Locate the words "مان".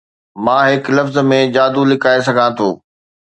0.45-0.61